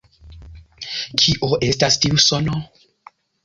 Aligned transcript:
Kio 1.25 1.51
estas 1.69 2.01
tiu 2.07 2.21
sono? 2.29 2.61